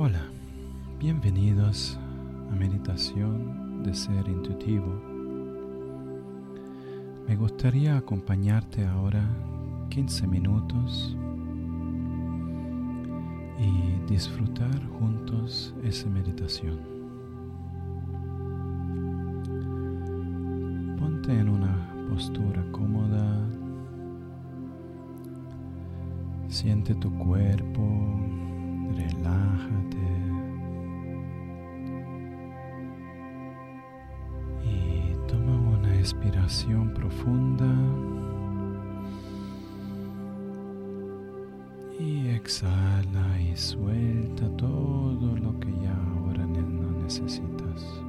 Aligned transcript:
Hola, 0.00 0.22
bienvenidos 1.00 1.98
a 2.52 2.54
Meditación 2.54 3.82
de 3.82 3.92
Ser 3.92 4.28
Intuitivo. 4.28 4.86
Me 7.26 7.34
gustaría 7.34 7.96
acompañarte 7.96 8.86
ahora 8.86 9.28
15 9.90 10.28
minutos 10.28 11.16
y 13.58 14.08
disfrutar 14.08 14.86
juntos 15.00 15.74
esa 15.82 16.08
meditación. 16.08 16.78
Ponte 20.96 21.32
en 21.32 21.48
una 21.48 21.92
postura 22.08 22.64
cómoda, 22.70 23.44
siente 26.46 26.94
tu 26.94 27.12
cuerpo, 27.18 27.98
relájate. 28.98 30.08
Y 34.64 35.14
toma 35.26 35.78
una 35.78 35.88
respiración 35.88 36.92
profunda. 36.94 37.72
Y 41.98 42.28
exhala 42.28 43.40
y 43.40 43.56
suelta 43.56 44.48
todo 44.56 45.36
lo 45.36 45.58
que 45.58 45.72
ya 45.82 45.96
ahora 46.16 46.46
no 46.46 46.90
necesitas. 47.02 48.07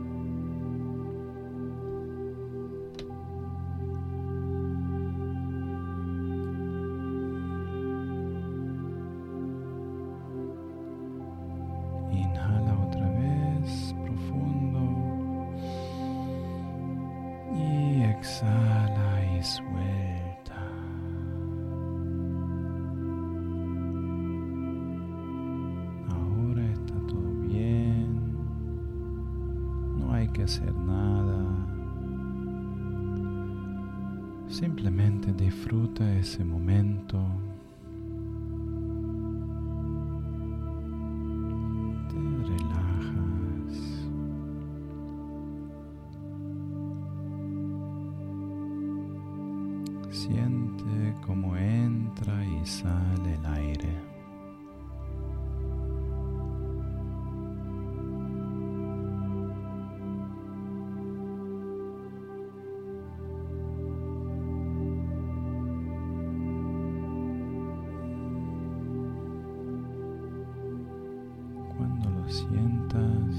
Hacer 30.49 30.73
nada. 30.73 31.45
Simplemente 34.47 35.31
disfruta 35.31 36.11
ese 36.15 36.43
momento. 36.43 37.23
Te 42.09 42.17
relajas. 42.49 43.77
Siente 50.09 51.13
cómo 51.27 51.55
entra 51.57 52.43
y 52.43 52.65
sale 52.65 53.35
el 53.35 53.45
aire. 53.45 54.08
Sientas, 72.29 73.35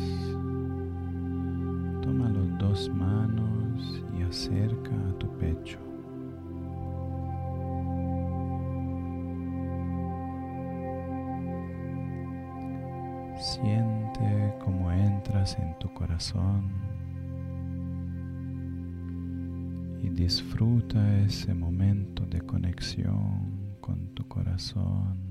toma 2.03 2.28
las 2.28 2.59
dos 2.59 2.91
manos 2.91 4.05
y 4.19 4.23
acerca 4.23 4.91
a 4.91 5.19
tu 5.19 5.28
pecho. 5.39 5.78
Siente 13.39 14.55
cómo 14.62 14.93
entras 14.93 15.59
en 15.59 15.78
tu 15.78 15.93
corazón 15.95 16.71
y 20.03 20.09
disfruta 20.11 21.19
ese 21.21 21.55
momento 21.55 22.27
de 22.27 22.41
conexión 22.43 23.77
con 23.81 24.15
tu 24.15 24.27
corazón. 24.28 25.29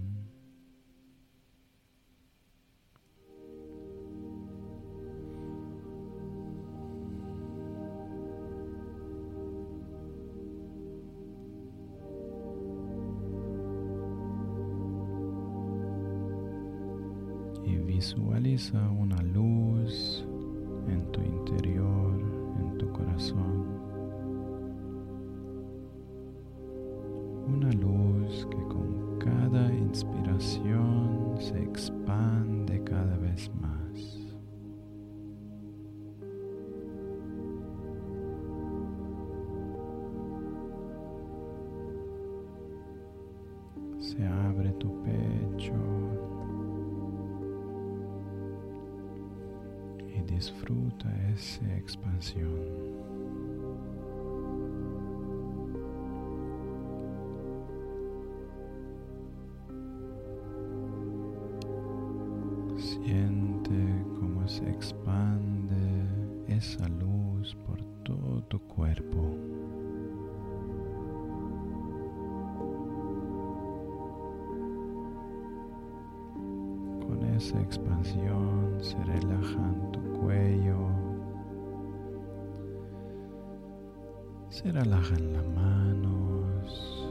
Visualiza 18.50 18.80
una 19.00 19.22
luz 19.22 20.26
en 20.88 21.12
tu 21.12 21.22
interior, 21.22 22.20
en 22.60 22.78
tu 22.80 22.92
corazón. 22.92 23.49
Disfruta 50.30 51.10
esa 51.34 51.66
expansión. 51.78 53.19
Esa 77.40 77.62
expansión 77.62 78.76
se 78.82 79.02
relajan 79.06 79.92
tu 79.94 80.02
cuello, 80.20 80.90
se 84.50 84.70
relajan 84.74 85.32
las 85.32 85.48
manos 85.48 87.08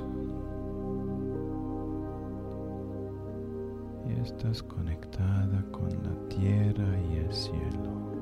y 4.06 4.20
estás 4.20 4.62
conectada 4.62 5.64
con 5.72 5.88
la 6.02 6.28
tierra 6.28 7.00
y 7.10 7.16
el 7.16 7.32
cielo. 7.32 8.17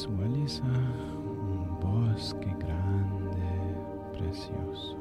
visualiza 0.00 0.64
un 0.64 1.78
bosque 1.78 2.56
grande, 2.58 3.76
precioso. 4.12 4.96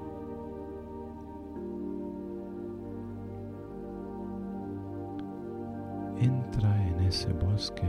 Entra 6.18 6.88
en 6.88 7.00
ese 7.06 7.32
bosque. 7.32 7.88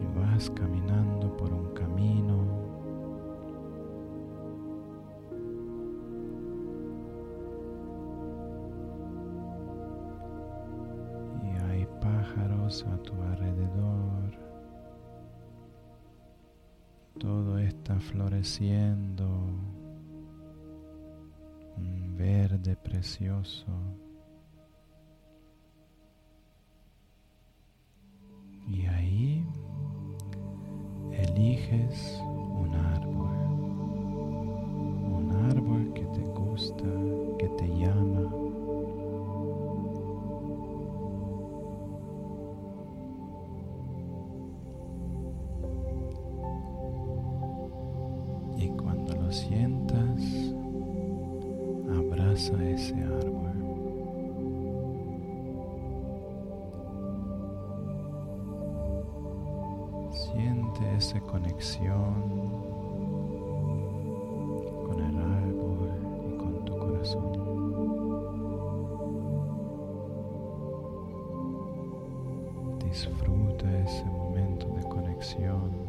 Y 0.00 0.18
vas 0.18 0.50
caminando 0.50 1.34
por 1.38 1.50
un 1.50 1.72
camino 1.72 2.71
a 12.62 12.96
tu 13.02 13.12
alrededor. 13.20 14.38
Todo 17.18 17.58
está 17.58 17.98
floreciendo. 17.98 19.26
Un 21.76 22.14
verde 22.16 22.76
precioso. 22.76 23.66
Y 28.68 28.86
ahí 28.86 29.44
eliges 31.10 32.22
abraza 52.50 52.64
ese 52.64 52.94
árbol. 52.94 53.52
Siente 60.10 60.96
esa 60.96 61.20
conexión 61.20 62.14
con 64.86 65.00
el 65.00 65.18
árbol 65.18 65.90
y 66.28 66.36
con 66.36 66.64
tu 66.64 66.78
corazón. 66.78 67.32
Disfruta 72.84 73.78
ese 73.78 74.04
momento 74.04 74.66
de 74.68 74.82
conexión. 74.88 75.81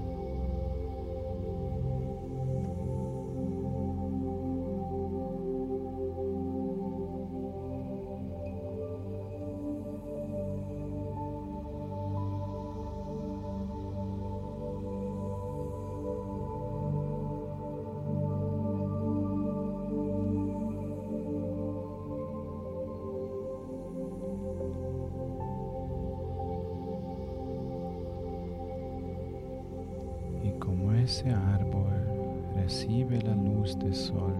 Ese 31.23 31.33
árbol 31.33 32.51
recibe 32.53 33.21
la 33.21 33.33
luz 33.33 33.79
del 33.79 33.95
sol, 33.95 34.35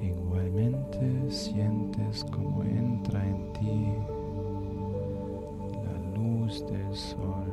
igualmente 0.00 1.30
sientes 1.30 2.24
como 2.24 2.64
entra 2.64 3.24
en 3.24 3.52
ti 3.52 3.92
la 5.84 6.18
luz 6.18 6.66
del 6.66 6.94
sol. 6.94 7.46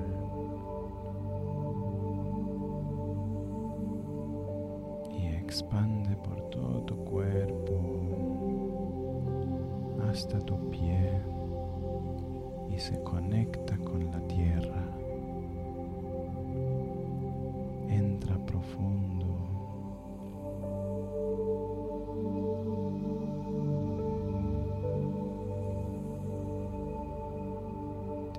Y 5.20 5.28
expande 5.36 6.16
por 6.18 6.42
todo 6.50 6.82
tu 6.82 6.96
cuerpo 7.06 7.80
hasta 10.10 10.40
tu 10.40 10.58
pie 10.72 11.22
y 12.70 12.80
se 12.80 13.02
conecta 13.04 13.78
con 13.78 14.06
la 14.12 14.20
tierra. 14.28 15.01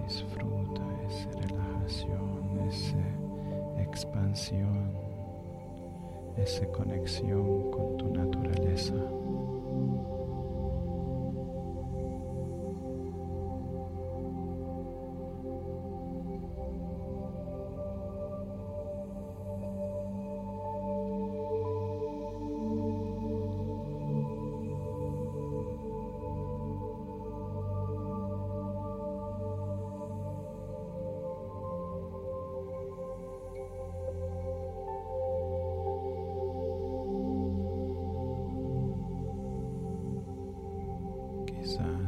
Disfruta 0.04 0.82
esa 1.08 1.30
relajación, 1.40 2.58
esa 2.68 3.82
expansión, 3.82 4.92
esa 6.36 6.66
conexión 6.68 7.70
con 7.70 7.96
tu 7.96 8.08
naturaleza. 8.14 8.94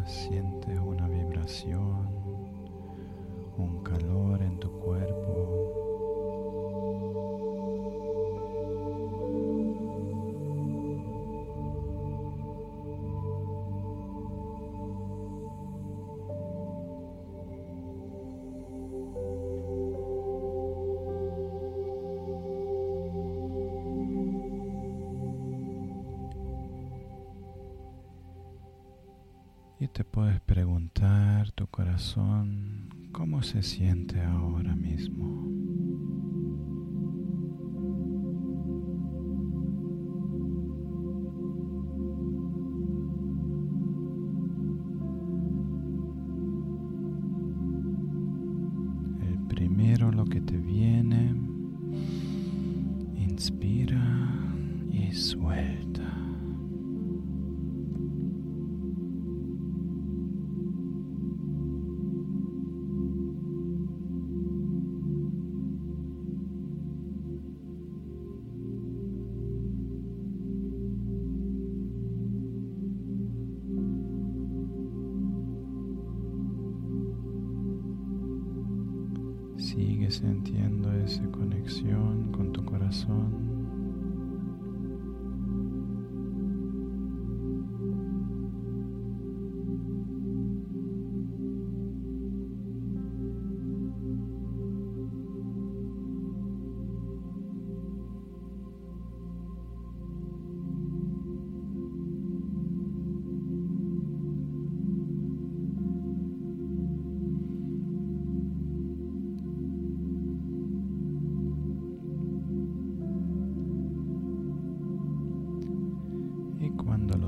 Sientes 0.06 0.78
una 0.78 1.08
vibración, 1.08 1.83
te 29.94 30.02
puedes 30.02 30.40
preguntar 30.40 31.52
tu 31.52 31.68
corazón 31.68 32.88
cómo 33.12 33.44
se 33.44 33.62
siente 33.62 34.20
ahora 34.20 34.74
mismo. 34.74 35.44
El 49.22 49.38
primero 49.46 50.10
lo 50.10 50.24
que 50.24 50.40
te 50.40 50.58
viene, 50.58 51.36
inspira 53.14 54.04
y 54.90 55.12
suelta. 55.12 56.03
Tu 83.06 83.43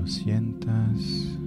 sientas, 0.07 1.37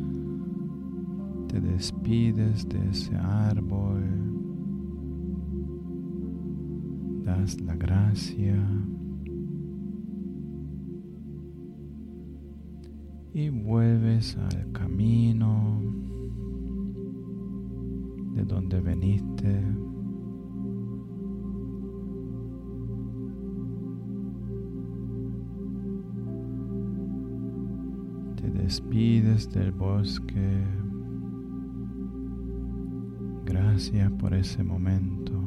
te 1.49 1.61
despides 1.61 2.69
de 2.69 2.91
ese 2.91 3.17
árbol, 3.17 4.05
das 7.25 7.61
la 7.61 7.75
gracia 7.75 8.57
y 13.33 13.49
vuelves 13.49 14.37
al 14.37 14.73
camino 14.73 15.81
de 18.35 18.45
donde 18.45 18.81
veniste. 18.81 19.90
Despides 28.71 29.51
del 29.51 29.73
bosque. 29.73 30.65
Gracias 33.45 34.13
por 34.13 34.33
ese 34.33 34.63
momento. 34.63 35.40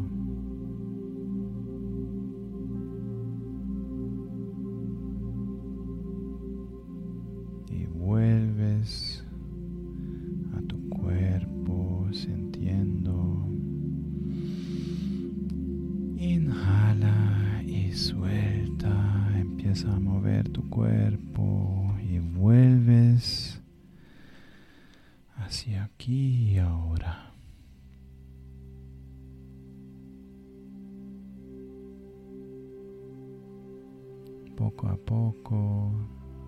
Poco 34.64 34.88
a 34.88 34.96
poco 34.96 35.92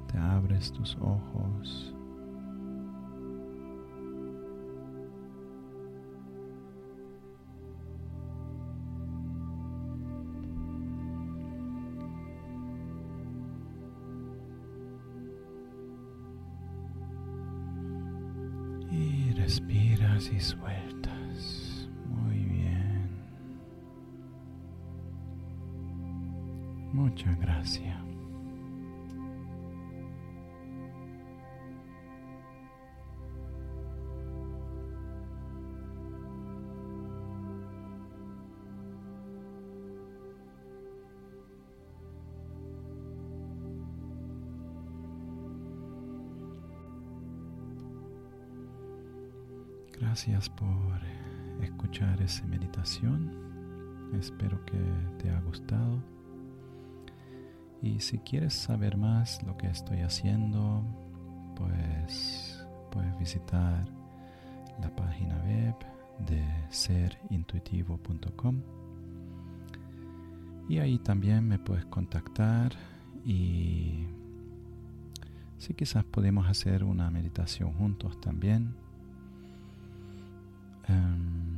te 0.07 0.17
abres 0.17 0.71
tus 0.71 0.95
ojos. 1.01 1.93
Y 18.89 19.31
respiras 19.33 20.31
y 20.31 20.39
sueltas. 20.39 20.94
Muchas 27.15 27.39
gracias. 27.39 27.95
Gracias 49.97 50.49
por 50.49 50.67
escuchar 51.61 52.21
esa 52.21 52.45
meditación. 52.47 53.31
Espero 54.19 54.59
que 54.65 54.77
te 55.17 55.29
haya 55.29 55.39
gustado. 55.39 56.14
Y 57.81 57.99
si 57.99 58.17
quieres 58.19 58.53
saber 58.53 58.97
más 58.97 59.43
lo 59.43 59.57
que 59.57 59.67
estoy 59.67 60.01
haciendo, 60.01 60.83
pues 61.55 62.65
puedes 62.91 63.17
visitar 63.19 63.85
la 64.81 64.95
página 64.95 65.35
web 65.43 65.75
de 66.27 66.43
serintuitivo.com 66.69 68.61
y 70.67 70.79
ahí 70.79 70.97
también 70.97 71.47
me 71.47 71.59
puedes 71.59 71.85
contactar 71.85 72.73
y 73.23 74.05
si 75.57 75.73
quizás 75.73 76.03
podemos 76.03 76.47
hacer 76.47 76.83
una 76.83 77.09
meditación 77.11 77.73
juntos 77.73 78.19
también. 78.19 78.75
Um, 80.89 81.57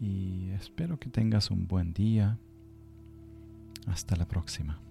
y 0.00 0.50
espero 0.50 0.98
que 0.98 1.10
tengas 1.10 1.50
un 1.50 1.66
buen 1.66 1.92
día. 1.92 2.38
Hasta 3.86 4.16
la 4.16 4.26
próxima. 4.26 4.83